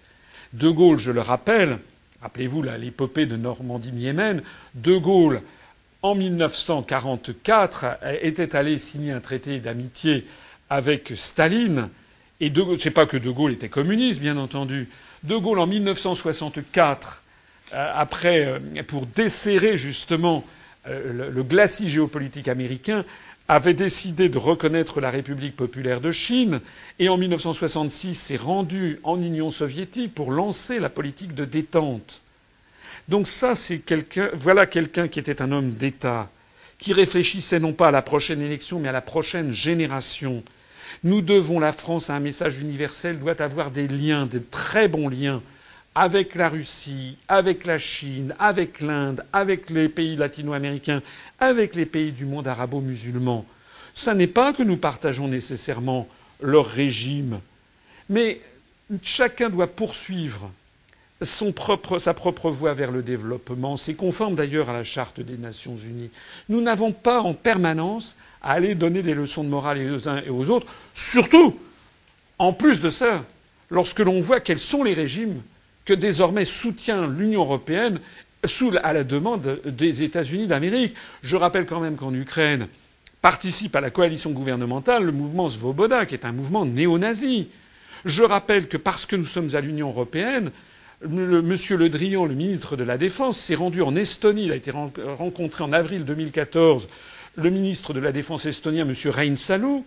De 0.53 0.69
Gaulle, 0.69 0.99
je 0.99 1.11
le 1.11 1.23
rappelle, 1.23 1.79
rappelez-vous 2.21 2.63
l'épopée 2.63 3.25
de 3.25 3.37
Normandie-Niémen, 3.37 4.43
De 4.75 4.97
Gaulle, 4.99 5.41
en 6.03 6.15
1944, 6.15 7.87
était 8.21 8.55
allé 8.55 8.79
signer 8.79 9.13
un 9.13 9.21
traité 9.21 9.61
d'amitié 9.61 10.27
avec 10.69 11.15
Staline. 11.17 11.89
Et 12.41 12.51
de 12.51 12.61
Gaulle, 12.61 12.79
c'est 12.79 12.91
pas 12.91 13.07
que 13.07 13.17
De 13.17 13.31
Gaulle 13.31 13.53
était 13.53 13.71
communiste, 13.71 14.21
bien 14.21 14.37
entendu. 14.37 14.91
De 15.23 15.37
Gaulle, 15.37 15.59
en 15.59 15.67
1964, 15.67 17.09
euh, 17.09 17.24
après, 17.73 18.47
euh, 18.47 18.83
pour 18.87 19.07
desserrer 19.07 19.77
justement 19.77 20.45
euh, 20.87 21.31
le 21.31 21.43
glacis 21.43 21.89
géopolitique 21.89 22.49
américain, 22.49 23.05
avait 23.49 23.75
décidé 23.75 24.29
de 24.29 24.39
reconnaître 24.39 25.01
la 25.01 25.11
République 25.11 25.57
populaire 25.57 26.01
de 26.01 26.11
Chine 26.11 26.61
et 26.99 27.09
en 27.09 27.19
1966 27.19 28.15
s'est 28.15 28.37
rendu 28.37 29.01
en 29.03 29.21
Union 29.21 29.51
soviétique 29.51 30.15
pour 30.15 30.31
lancer 30.31 30.79
la 30.81 30.89
politique 30.89 31.35
de 31.35 31.45
détente. 31.45 32.23
Donc 33.09 33.29
ça, 33.29 33.55
c'est 33.55 33.81
quelqu'un, 33.81 34.31
voilà 34.33 34.65
quelqu'un 34.65 35.09
qui 35.09 35.21
était 35.21 35.43
un 35.43 35.53
homme 35.53 35.71
d'État, 35.71 36.31
qui 36.79 36.95
réfléchissait 36.95 37.61
non 37.61 37.75
pas 37.75 37.89
à 37.89 37.91
la 37.91 38.01
prochaine 38.01 38.41
élection, 38.41 38.81
mais 38.81 38.89
à 38.89 38.93
la 38.93 39.03
prochaine 39.03 39.53
génération. 39.53 40.43
Nous 41.03 41.21
devons, 41.21 41.61
la 41.61 41.73
France, 41.73 42.09
à 42.09 42.15
un 42.15 42.21
message 42.21 42.59
universel, 42.61 43.19
doit 43.19 43.43
avoir 43.43 43.71
des 43.71 43.89
liens, 43.89 44.25
de 44.25 44.39
très 44.39 44.89
bons 44.89 45.09
liens 45.11 45.43
avec 45.95 46.35
la 46.35 46.49
Russie, 46.49 47.17
avec 47.29 47.67
la 47.67 47.79
Chine, 47.79 48.35
avec 48.39 48.81
l'Inde, 48.81 49.25
avec 49.33 49.71
les 49.71 49.89
pays 49.89 50.17
latino-américains, 50.17 51.03
avec 51.39 51.75
les 51.75 51.87
pays 51.87 52.13
du 52.13 52.27
monde 52.27 52.49
arabo-musulman. 52.49 53.45
Ce 53.95 54.11
n'est 54.11 54.27
pas 54.27 54.53
que 54.53 54.63
nous 54.63 54.77
partageons 54.77 55.29
nécessairement 55.29 56.09
leur 56.41 56.67
régime, 56.67 57.41
mais 58.09 58.41
chacun 59.03 59.51
doit 59.51 59.69
poursuivre 59.69 60.51
sa 61.23 62.13
propre 62.13 62.51
voie 62.51 62.75
vers 62.75 62.91
le 62.91 63.03
développement. 63.03 63.77
C'est 63.77 63.95
conforme 63.95 64.35
d'ailleurs 64.35 64.69
à 64.69 64.73
la 64.73 64.85
charte 64.85 65.21
des 65.21 65.39
Nations 65.39 65.77
Unies. 65.77 66.11
Nous 66.49 66.61
n'avons 66.61 66.93
pas 66.93 67.21
en 67.21 67.35
permanence 67.35 68.17
à 68.43 68.53
aller 68.53 68.75
donner 68.75 69.03
des 69.03 69.15
leçons 69.15 69.45
de 69.45 69.49
morale 69.49 69.79
aux 69.93 70.09
uns 70.09 70.23
et 70.23 70.29
aux 70.29 70.51
autres, 70.51 70.67
surtout, 70.93 71.59
en 72.39 72.53
plus 72.53 72.81
de 72.81 72.91
ça, 72.91 73.25
lorsque 73.71 74.01
l'on 74.01 74.21
voit 74.21 74.41
quels 74.41 74.59
sont 74.59 74.83
les 74.83 74.93
régimes 74.93 75.41
que 75.85 75.93
désormais 75.93 76.45
soutient 76.45 77.07
l'Union 77.07 77.43
européenne 77.43 78.01
sous, 78.45 78.73
à 78.83 78.93
la 78.93 79.05
demande 79.05 79.61
des 79.65 80.03
États-Unis 80.03 80.47
d'Amérique. 80.47 80.95
Je 81.23 81.37
rappelle 81.37 81.67
quand 81.67 81.81
même 81.81 81.97
qu'en 81.97 82.13
Ukraine 82.13 82.69
participe 83.23 83.75
à 83.77 83.81
la 83.81 83.91
coalition 83.91 84.31
gouvernementale 84.31 85.05
le 85.05 85.13
mouvement 85.13 85.49
Svoboda, 85.49 86.05
qui 86.07 86.15
est 86.15 86.27
un 86.27 86.33
mouvement 86.33 86.67
néo-nazi. 86.67 87.49
Je 88.05 88.23
rappelle 88.23 88.69
que 88.69 88.77
parce 88.77 89.07
que 89.07 89.17
nous 89.17 89.25
sommes 89.25 89.55
à 89.55 89.61
l'Union 89.61 89.89
européenne, 89.89 90.51
Monsieur 91.07 91.77
Le 91.77 91.89
Drian, 91.89 92.25
le 92.25 92.35
ministre 92.35 92.77
de 92.77 92.85
la 92.85 92.97
Défense, 92.99 93.39
s'est 93.39 93.55
rendu 93.55 93.83
en 93.83 93.97
Estonie. 93.97 94.47
Il 94.47 94.53
a 94.53 94.57
été 94.57 94.71
rencontré 94.71 95.65
en 95.65 95.73
avril 95.73 96.05
2014 96.05 96.89
le 97.37 97.51
ministre 97.51 97.93
de 97.93 98.01
la 98.01 98.13
Défense 98.13 98.47
estonien, 98.47 98.87
M. 98.89 98.95
Reinsalu, 99.11 99.83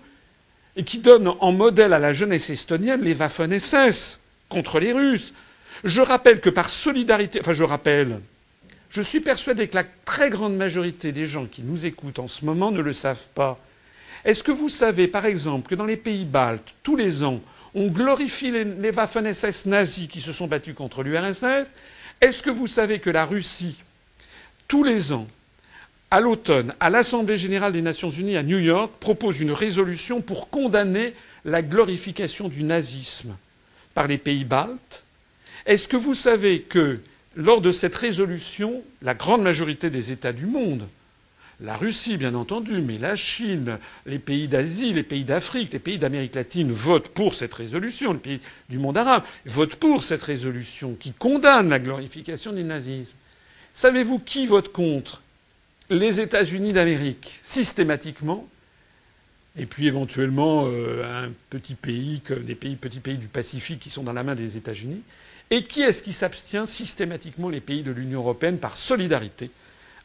et 0.75 0.83
qui 0.83 0.99
donne 0.99 1.27
en 1.39 1.51
modèle 1.51 1.93
à 1.93 1.99
la 1.99 2.13
jeunesse 2.13 2.49
estonienne 2.49 3.01
les 3.01 3.15
Waffen 3.15 3.57
SS 3.57 4.21
contre 4.49 4.79
les 4.79 4.93
Russes. 4.93 5.33
Je 5.83 6.01
rappelle 6.01 6.41
que 6.41 6.49
par 6.49 6.69
solidarité, 6.69 7.39
enfin 7.39 7.53
je 7.53 7.63
rappelle, 7.63 8.19
je 8.89 9.01
suis 9.01 9.19
persuadé 9.19 9.67
que 9.67 9.75
la 9.75 9.83
très 10.05 10.29
grande 10.29 10.55
majorité 10.55 11.11
des 11.11 11.25
gens 11.25 11.45
qui 11.45 11.61
nous 11.61 11.85
écoutent 11.85 12.19
en 12.19 12.27
ce 12.27 12.45
moment 12.45 12.71
ne 12.71 12.81
le 12.81 12.93
savent 12.93 13.27
pas. 13.35 13.59
Est-ce 14.25 14.43
que 14.43 14.51
vous 14.51 14.69
savez, 14.69 15.07
par 15.07 15.25
exemple, 15.25 15.69
que 15.69 15.75
dans 15.75 15.85
les 15.85 15.97
pays 15.97 16.25
baltes, 16.25 16.73
tous 16.83 16.95
les 16.95 17.23
ans, 17.23 17.41
on 17.75 17.87
glorifie 17.87 18.51
les, 18.51 18.91
Waffen-SS 18.91 19.67
nazis 19.67 20.07
qui 20.07 20.21
se 20.21 20.31
sont 20.31 20.47
battus 20.47 20.73
contre 20.73 21.03
l'URSS 21.03 21.73
Est-ce 22.21 22.41
que 22.41 22.49
vous 22.49 22.67
savez 22.67 22.99
que 22.99 23.09
la 23.09 23.25
Russie, 23.25 23.75
tous 24.67 24.83
les 24.83 25.13
ans, 25.13 25.27
à 26.09 26.21
l'automne, 26.21 26.73
à 26.79 26.89
l'Assemblée 26.89 27.37
générale 27.37 27.73
des 27.73 27.81
Nations 27.81 28.09
unies 28.09 28.37
à 28.37 28.43
New 28.43 28.59
York, 28.59 28.93
propose 28.99 29.41
une 29.41 29.51
résolution 29.51 30.21
pour 30.21 30.49
condamner 30.49 31.13
la 31.45 31.61
glorification 31.61 32.47
du 32.47 32.63
nazisme 32.63 33.35
par 33.93 34.07
les 34.07 34.17
pays 34.17 34.45
baltes? 34.45 35.03
Est-ce 35.67 35.87
que 35.87 35.97
vous 35.97 36.15
savez 36.15 36.61
que 36.61 36.99
lors 37.35 37.61
de 37.61 37.71
cette 37.71 37.95
résolution, 37.95 38.81
la 39.01 39.13
grande 39.13 39.43
majorité 39.43 39.89
des 39.89 40.11
États 40.11 40.33
du 40.33 40.47
monde, 40.47 40.87
la 41.59 41.75
Russie 41.75 42.17
bien 42.17 42.35
entendu, 42.35 42.81
mais 42.81 42.97
la 42.97 43.15
Chine, 43.15 43.77
les 44.05 44.19
pays 44.19 44.47
d'Asie, 44.47 44.93
les 44.93 45.03
pays 45.03 45.25
d'Afrique, 45.25 45.73
les 45.73 45.79
pays 45.79 45.99
d'Amérique 45.99 46.35
latine 46.35 46.71
votent 46.71 47.09
pour 47.09 47.33
cette 47.33 47.53
résolution, 47.53 48.13
les 48.13 48.19
pays 48.19 48.39
du 48.69 48.77
monde 48.77 48.97
arabe 48.97 49.23
votent 49.45 49.75
pour 49.75 50.03
cette 50.03 50.23
résolution 50.23 50.95
qui 50.99 51.13
condamne 51.13 51.69
la 51.69 51.79
glorification 51.79 52.53
du 52.53 52.63
nazisme. 52.63 53.15
Savez-vous 53.73 54.19
qui 54.19 54.45
vote 54.45 54.71
contre 54.71 55.21
Les 55.89 56.21
États-Unis 56.21 56.73
d'Amérique, 56.73 57.39
systématiquement, 57.41 58.47
et 59.59 59.65
puis 59.65 59.87
éventuellement 59.87 60.65
euh, 60.67 61.25
un 61.25 61.31
petit 61.49 61.75
pays 61.75 62.21
comme 62.21 62.43
des 62.43 62.55
petits 62.55 62.99
pays 62.99 63.17
du 63.17 63.27
Pacifique 63.27 63.79
qui 63.79 63.89
sont 63.89 64.03
dans 64.03 64.13
la 64.13 64.23
main 64.23 64.35
des 64.35 64.57
États-Unis? 64.57 65.01
Et 65.49 65.63
qui 65.63 65.81
est-ce 65.81 66.03
qui 66.03 66.13
s'abstient 66.13 66.65
systématiquement 66.65 67.49
les 67.49 67.61
pays 67.61 67.83
de 67.83 67.91
l'Union 67.91 68.19
européenne 68.19 68.59
par 68.59 68.75
solidarité 68.75 69.49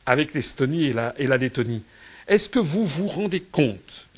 avec 0.07 0.35
l'Estonie 0.35 0.85
et 0.85 0.93
la, 0.93 1.15
et 1.19 1.27
la 1.27 1.37
Lettonie? 1.37 1.83
Est-ce 2.29 2.49
que 2.49 2.61
vous 2.61 2.87
vous 2.87 3.09
rendez 3.09 3.41
compte 3.41 4.09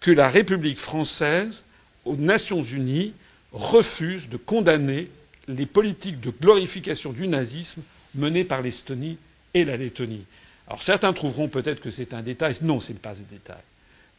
que 0.00 0.10
la 0.10 0.28
République 0.28 0.78
française, 0.78 1.64
aux 2.04 2.16
Nations 2.16 2.62
unies, 2.62 3.14
refuse 3.52 4.28
de 4.28 4.36
condamner 4.36 5.08
les 5.48 5.66
politiques 5.66 6.20
de 6.20 6.30
glorification 6.30 7.12
du 7.12 7.26
nazisme 7.26 7.82
menées 8.14 8.44
par 8.44 8.60
l'Estonie 8.60 9.16
et 9.54 9.64
la 9.64 9.76
Lettonie? 9.76 10.24
Alors 10.68 10.82
certains 10.82 11.12
trouveront 11.12 11.48
peut-être 11.48 11.80
que 11.80 11.90
c'est 11.90 12.14
un 12.14 12.22
détail. 12.22 12.56
Non, 12.60 12.80
ce 12.80 12.92
n'est 12.92 12.98
pas 12.98 13.10
un 13.10 13.24
détail. 13.30 13.62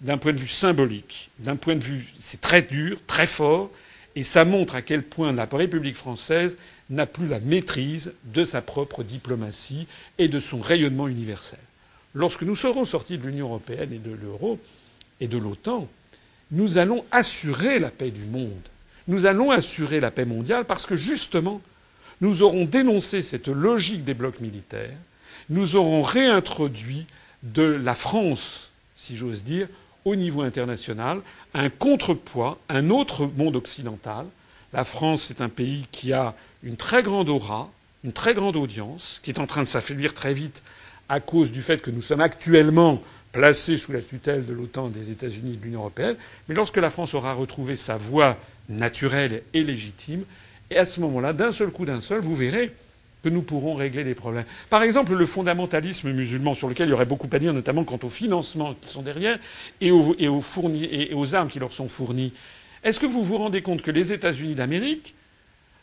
D'un 0.01 0.17
point 0.17 0.33
de 0.33 0.39
vue 0.39 0.48
symbolique, 0.48 1.29
d'un 1.39 1.55
point 1.55 1.75
de 1.75 1.83
vue, 1.83 2.05
c'est 2.19 2.41
très 2.41 2.63
dur, 2.63 3.00
très 3.05 3.27
fort, 3.27 3.69
et 4.15 4.23
ça 4.23 4.45
montre 4.45 4.75
à 4.75 4.81
quel 4.81 5.03
point 5.03 5.31
la 5.31 5.45
République 5.45 5.95
française 5.95 6.57
n'a 6.89 7.05
plus 7.05 7.27
la 7.27 7.39
maîtrise 7.39 8.13
de 8.25 8.43
sa 8.43 8.61
propre 8.61 9.03
diplomatie 9.03 9.87
et 10.17 10.27
de 10.27 10.39
son 10.39 10.59
rayonnement 10.59 11.07
universel. 11.07 11.59
Lorsque 12.13 12.43
nous 12.43 12.55
serons 12.55 12.83
sortis 12.85 13.17
de 13.17 13.25
l'Union 13.27 13.47
européenne 13.47 13.93
et 13.93 13.99
de 13.99 14.11
l'euro 14.11 14.59
et 15.21 15.27
de 15.27 15.37
l'OTAN, 15.37 15.87
nous 16.51 16.77
allons 16.77 17.05
assurer 17.11 17.79
la 17.79 17.89
paix 17.89 18.11
du 18.11 18.25
monde. 18.25 18.51
Nous 19.07 19.25
allons 19.25 19.51
assurer 19.51 20.01
la 20.01 20.11
paix 20.11 20.25
mondiale 20.25 20.65
parce 20.65 20.85
que 20.85 20.97
justement, 20.97 21.61
nous 22.19 22.43
aurons 22.43 22.65
dénoncé 22.65 23.21
cette 23.21 23.47
logique 23.47 24.03
des 24.03 24.13
blocs 24.13 24.41
militaires, 24.41 24.97
nous 25.49 25.75
aurons 25.75 26.01
réintroduit 26.01 27.05
de 27.43 27.63
la 27.63 27.95
France, 27.95 28.71
si 28.95 29.17
j'ose 29.17 29.43
dire, 29.43 29.67
au 30.05 30.15
niveau 30.15 30.41
international 30.41 31.22
un 31.53 31.70
contrepoids, 31.70 32.58
un 32.70 32.89
autre 32.89 33.29
monde 33.36 33.55
occidental. 33.55 34.25
La 34.74 34.84
France, 34.84 35.24
c'est 35.24 35.41
un 35.41 35.50
pays 35.50 35.86
qui 35.91 36.13
a 36.13 36.34
une 36.63 36.77
très 36.77 37.03
grande 37.03 37.29
aura, 37.29 37.70
une 38.03 38.13
très 38.13 38.34
grande 38.34 38.55
audience, 38.55 39.20
qui 39.24 39.31
est 39.31 39.39
en 39.39 39.48
train 39.48 39.62
de 39.62 39.67
s'affaiblir 39.67 40.13
très 40.13 40.34
vite 40.34 40.63
à 41.10 41.20
cause 41.20 41.51
du 41.51 41.62
fait 41.62 41.81
que 41.81 41.91
nous 41.91 42.01
sommes 42.01 42.22
actuellement 42.22 43.01
placés 43.31 43.77
sous 43.77 43.91
la 43.91 44.01
tutelle 44.01 44.46
de 44.46 44.53
l'OTAN, 44.53 44.89
des 44.89 45.12
États-Unis 45.12 45.53
et 45.53 45.58
de 45.58 45.63
l'Union 45.63 45.81
européenne. 45.81 46.15
Mais 46.48 46.55
lorsque 46.55 46.77
la 46.77 46.89
France 46.89 47.13
aura 47.13 47.34
retrouvé 47.34 47.75
sa 47.75 47.98
voie 47.98 48.38
naturelle 48.70 49.43
et 49.53 49.63
légitime, 49.63 50.24
et 50.70 50.77
à 50.77 50.86
ce 50.86 51.01
moment-là, 51.01 51.34
d'un 51.34 51.51
seul 51.51 51.70
coup, 51.72 51.86
d'un 51.86 52.01
seul, 52.01 52.22
vous 52.22 52.36
verrez 52.36 52.74
que 53.23 53.29
nous 53.29 53.41
pourrons 53.41 53.75
régler 53.75 54.03
des 54.03 54.15
problèmes. 54.15 54.45
Par 54.69 54.83
exemple, 54.83 55.13
le 55.13 55.25
fondamentalisme 55.25 56.11
musulman, 56.11 56.55
sur 56.55 56.67
lequel 56.67 56.87
il 56.87 56.91
y 56.91 56.93
aurait 56.93 57.05
beaucoup 57.05 57.29
à 57.31 57.39
dire, 57.39 57.53
notamment 57.53 57.83
quant 57.83 57.99
aux 58.03 58.09
financements 58.09 58.73
qui 58.81 58.89
sont 58.89 59.01
derrière 59.01 59.37
et 59.79 59.91
aux, 59.91 60.15
aux, 60.19 60.71
et 60.73 61.13
aux 61.13 61.35
armes 61.35 61.49
qui 61.49 61.59
leur 61.59 61.71
sont 61.71 61.87
fournies. 61.87 62.33
Est-ce 62.83 62.99
que 62.99 63.05
vous 63.05 63.23
vous 63.23 63.37
rendez 63.37 63.61
compte 63.61 63.83
que 63.83 63.91
les 63.91 64.11
États-Unis 64.11 64.55
d'Amérique, 64.55 65.13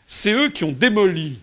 c'est 0.05 0.33
eux 0.33 0.49
qui 0.49 0.65
ont 0.65 0.71
démoli 0.71 1.39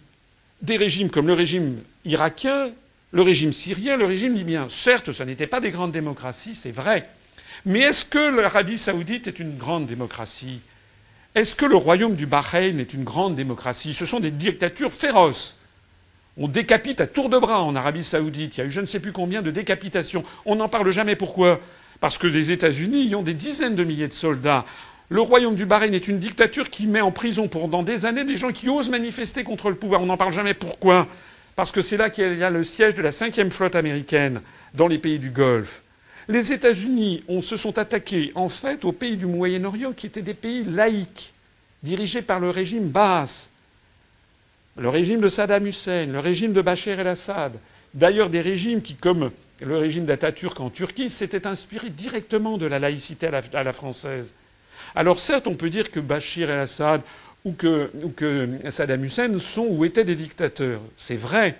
des 0.61 0.77
régimes 0.77 1.09
comme 1.09 1.27
le 1.27 1.33
régime 1.33 1.79
irakien, 2.05 2.71
le 3.13 3.23
régime 3.23 3.53
syrien, 3.53 3.97
le 3.97 4.05
régime 4.05 4.35
libyen? 4.35 4.67
Certes, 4.69 5.13
ce 5.13 5.23
n'étaient 5.23 5.47
pas 5.47 5.61
des 5.61 5.71
grandes 5.71 5.93
démocraties, 5.93 6.55
c'est 6.55 6.73
vrai. 6.73 7.09
Mais 7.65 7.81
est-ce 7.81 8.05
que 8.05 8.37
l'Arabie 8.41 8.77
saoudite 8.77 9.29
est 9.29 9.39
une 9.39 9.57
grande 9.57 9.87
démocratie? 9.87 10.61
Est-ce 11.35 11.57
que 11.57 11.67
le 11.67 11.77
royaume 11.77 12.17
du 12.17 12.27
Bahreïn 12.27 12.79
est 12.79 12.93
une 12.93 13.05
grande 13.05 13.35
démocratie? 13.35 13.95
Ce 13.95 14.07
sont 14.07 14.21
des 14.21 14.31
dictatures 14.31 14.93
féroces. 14.93 15.56
On 16.39 16.49
décapite 16.49 17.01
à 17.01 17.07
tour 17.07 17.31
de 17.31 17.39
bras 17.39 17.63
en 17.63 17.75
Arabie 17.75 18.05
saoudite. 18.05 18.57
Il 18.57 18.61
y 18.61 18.63
a 18.63 18.67
eu 18.67 18.71
je 18.71 18.81
ne 18.81 18.87
sais 18.87 19.01
plus 19.01 19.13
combien 19.13 19.41
de 19.41 19.51
décapitations. 19.51 20.25
On 20.45 20.57
n'en 20.57 20.69
parle 20.69 20.91
jamais. 20.91 21.17
Pourquoi? 21.17 21.61
Parce 22.01 22.19
que 22.19 22.27
les 22.27 22.53
États-Unis 22.53 23.07
y 23.07 23.15
ont 23.15 23.23
des 23.23 23.33
dizaines 23.35 23.75
de 23.75 23.85
milliers 23.85 24.09
de 24.09 24.13
soldats. 24.13 24.67
Le 25.09 25.21
royaume 25.21 25.55
du 25.55 25.65
Bahreïn 25.65 25.95
est 25.95 26.09
une 26.09 26.19
dictature 26.19 26.69
qui 26.69 26.87
met 26.87 27.01
en 27.01 27.11
prison 27.11 27.49
pendant 27.49 27.83
des 27.83 28.05
années 28.05 28.25
des 28.25 28.37
gens 28.37 28.53
qui 28.53 28.69
osent 28.69 28.91
manifester 28.91 29.45
contre 29.45 29.71
le 29.71 29.77
pouvoir. 29.77 30.03
On 30.03 30.07
n'en 30.07 30.19
parle 30.19 30.33
jamais. 30.33 30.53
Pourquoi? 30.53 31.07
Parce 31.55 31.73
que 31.73 31.81
c'est 31.81 31.97
là 31.97 32.11
qu'il 32.11 32.37
y 32.37 32.43
a 32.43 32.51
le 32.51 32.65
siège 32.65 32.97
de 32.97 33.03
la 33.03 33.13
cinquième 33.13 33.51
flotte 33.51 33.77
américaine 33.77 34.43
dans 34.75 34.89
les 34.89 34.99
pays 34.99 35.19
du 35.19 35.31
Golfe. 35.31 35.83
Les 36.29 36.53
États-Unis 36.53 37.25
se 37.41 37.57
sont 37.57 37.79
attaqués 37.79 38.33
en 38.35 38.51
fait 38.51 38.85
aux 38.85 38.93
pays 38.93 39.17
du 39.17 39.27
Moyen-Orient 39.27 39.93
qui 39.93 40.07
étaient 40.07 40.23
des 40.23 40.35
pays 40.35 40.65
laïques, 40.65 41.33
dirigés 41.83 42.21
par 42.21 42.41
le 42.41 42.51
régime 42.51 42.89
Baas 42.89 43.51
le 44.79 44.89
régime 44.89 45.21
de 45.21 45.29
Saddam 45.29 45.67
Hussein, 45.67 46.07
le 46.07 46.21
régime 46.21 46.53
de 46.53 46.61
Bachar 46.61 47.01
el-Assad, 47.01 47.55
d'ailleurs 47.95 48.31
des 48.31 48.41
régimes 48.41 48.83
qui, 48.83 48.95
comme 48.95 49.31
le 49.61 49.77
régime 49.79 50.05
d'Atatürk 50.05 50.61
en 50.61 50.71
Turquie, 50.71 51.09
s'étaient 51.09 51.47
inspirés 51.47 51.91
directement 51.91 52.59
de 52.59 52.67
la 52.67 52.79
laïcité 52.79 53.29
à 53.29 53.63
la, 53.63 53.73
française. 53.73 54.35
Alors 54.95 55.19
certes, 55.19 55.47
on 55.47 55.55
peut 55.55 55.71
dire 55.71 55.91
que 55.91 56.01
Bachir 56.01 56.51
el-Assad 56.51 57.01
ou 57.45 57.53
que, 57.53 57.91
ou 58.03 58.11
que 58.11 58.59
Saddam 58.69 59.03
Hussein 59.05 59.39
sont 59.39 59.67
ou 59.67 59.85
étaient 59.85 60.05
des 60.05 60.17
dictateurs. 60.17 60.81
C'est 60.97 61.17
vrai. 61.17 61.57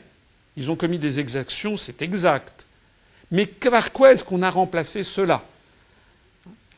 Ils 0.59 0.71
ont 0.71 0.77
commis 0.77 0.99
des 0.99 1.21
exactions, 1.21 1.77
c'est 1.77 2.03
exact. 2.03 2.67
Mais 3.31 3.47
par 3.47 3.93
quoi 3.93 4.13
est-ce 4.13 4.25
qu'on 4.25 4.43
a 4.43 4.51
remplacé 4.51 5.03
cela? 5.03 5.43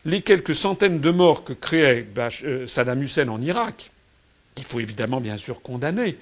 Les 0.04 0.22
quelques 0.22 0.54
centaines 0.54 1.00
de 1.00 1.10
morts 1.10 1.44
que 1.44 1.52
créait 1.52 2.06
euh, 2.44 2.66
Saddam 2.66 3.02
Hussein 3.02 3.28
en 3.28 3.40
Irak, 3.42 3.90
il 4.56 4.64
faut 4.64 4.80
évidemment 4.80 5.20
bien 5.20 5.36
sûr 5.36 5.62
condamner, 5.62 6.16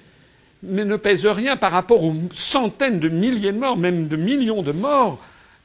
mais 0.63 0.85
ne 0.85 0.95
pèsent 0.95 1.25
rien 1.27 1.57
par 1.57 1.71
rapport 1.71 2.03
aux 2.03 2.15
centaines 2.33 2.99
de 2.99 3.09
milliers 3.09 3.51
de 3.51 3.57
morts, 3.59 3.77
même 3.77 4.07
de 4.07 4.15
millions 4.15 4.61
de 4.63 4.71
morts 4.71 5.19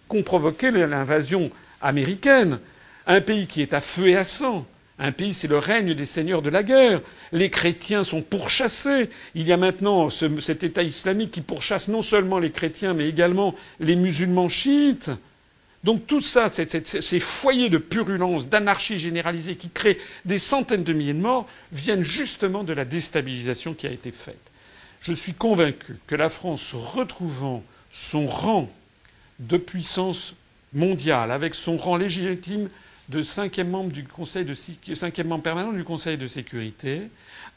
qu'ont 0.08 0.22
provoqué 0.22 0.70
l'invasion 0.70 1.50
américaine. 1.80 2.58
Un 3.06 3.20
pays 3.20 3.46
qui 3.46 3.62
est 3.62 3.74
à 3.74 3.80
feu 3.80 4.08
et 4.08 4.16
à 4.16 4.24
sang. 4.24 4.66
Un 4.98 5.10
pays, 5.10 5.34
c'est 5.34 5.48
le 5.48 5.58
règne 5.58 5.94
des 5.94 6.04
seigneurs 6.04 6.42
de 6.42 6.50
la 6.50 6.62
guerre. 6.62 7.00
Les 7.32 7.50
chrétiens 7.50 8.04
sont 8.04 8.22
pourchassés. 8.22 9.10
Il 9.34 9.48
y 9.48 9.52
a 9.52 9.56
maintenant 9.56 10.08
cet 10.10 10.62
État 10.62 10.82
islamique 10.82 11.32
qui 11.32 11.40
pourchasse 11.40 11.88
non 11.88 12.02
seulement 12.02 12.38
les 12.38 12.52
chrétiens, 12.52 12.94
mais 12.94 13.08
également 13.08 13.54
les 13.80 13.96
musulmans 13.96 14.48
chiites. 14.48 15.10
Donc 15.82 16.06
tout 16.06 16.20
ça, 16.20 16.48
ces 16.52 17.18
foyers 17.18 17.70
de 17.70 17.78
purulence, 17.78 18.48
d'anarchie 18.48 19.00
généralisée 19.00 19.56
qui 19.56 19.68
créent 19.68 19.98
des 20.24 20.38
centaines 20.38 20.84
de 20.84 20.92
milliers 20.92 21.14
de 21.14 21.18
morts, 21.18 21.48
viennent 21.72 22.04
justement 22.04 22.62
de 22.62 22.72
la 22.72 22.84
déstabilisation 22.84 23.74
qui 23.74 23.88
a 23.88 23.90
été 23.90 24.12
faite. 24.12 24.51
Je 25.02 25.12
suis 25.12 25.34
convaincu 25.34 25.96
que 26.06 26.14
la 26.14 26.28
France, 26.28 26.74
retrouvant 26.74 27.64
son 27.90 28.26
rang 28.26 28.70
de 29.40 29.56
puissance 29.56 30.36
mondiale, 30.72 31.32
avec 31.32 31.56
son 31.56 31.76
rang 31.76 31.96
légitime 31.96 32.68
de 33.08 33.22
cinquième 33.24 33.68
membre, 33.68 33.92
permanent 35.42 35.72
du 35.72 35.82
Conseil 35.84 36.16
de 36.16 36.26
sécurité, 36.28 37.02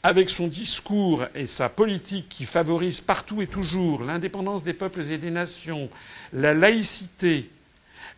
avec 0.02 0.28
son 0.28 0.48
discours 0.48 1.24
et 1.36 1.46
sa 1.46 1.68
politique 1.68 2.28
qui 2.28 2.44
favorise 2.44 3.00
partout 3.00 3.40
et 3.40 3.46
toujours 3.46 4.02
l'indépendance 4.02 4.64
des 4.64 4.74
peuples 4.74 5.02
et 5.12 5.18
des 5.18 5.30
nations, 5.30 5.88
la 6.32 6.52
laïcité, 6.52 7.48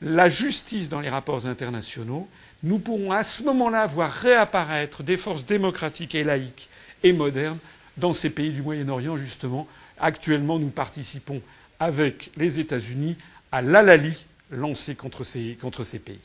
la 0.01 0.31
justice 0.31 0.89
dans 0.89 1.01
les 1.01 1.11
rapports 1.11 1.47
internationaux, 1.47 2.27
nous 2.63 2.79
pourrons 2.79 3.13
à 3.13 3.23
ce 3.23 3.43
moment-là 3.43 3.85
voir 3.87 4.11
réapparaître 4.11 5.03
des 5.03 5.19
forces 5.19 5.45
démocratiques 5.45 6.15
et 6.15 6.25
laïques 6.25 6.71
et 7.03 7.13
modernes 7.13 7.59
dans 7.99 8.12
ces 8.12 8.31
pays 8.31 8.50
du 8.50 8.62
Moyen-Orient, 8.62 9.17
justement. 9.17 9.67
Actuellement, 9.99 10.59
nous 10.59 10.71
participons 10.71 11.40
avec 11.81 12.31
les 12.37 12.61
États-Unis 12.61 13.17
à 13.52 13.62
l'Alali 13.62 14.26
lancé 14.50 14.95
contre 14.95 15.25
ces, 15.25 15.57
contre 15.61 15.85
ces 15.85 15.99
pays. 15.99 16.19